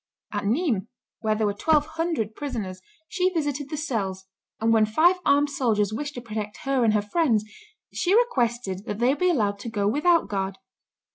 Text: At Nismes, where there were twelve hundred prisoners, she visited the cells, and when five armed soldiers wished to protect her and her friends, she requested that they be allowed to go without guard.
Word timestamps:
At 0.33 0.45
Nismes, 0.45 0.87
where 1.19 1.35
there 1.35 1.45
were 1.45 1.53
twelve 1.53 1.85
hundred 1.85 2.33
prisoners, 2.33 2.81
she 3.07 3.29
visited 3.29 3.69
the 3.69 3.77
cells, 3.77 4.25
and 4.59 4.73
when 4.73 4.83
five 4.87 5.17
armed 5.27 5.51
soldiers 5.51 5.93
wished 5.93 6.15
to 6.15 6.21
protect 6.21 6.61
her 6.65 6.83
and 6.83 6.95
her 6.95 7.03
friends, 7.03 7.45
she 7.93 8.15
requested 8.17 8.85
that 8.85 8.97
they 8.97 9.13
be 9.13 9.29
allowed 9.29 9.59
to 9.59 9.69
go 9.69 9.87
without 9.87 10.27
guard. 10.27 10.57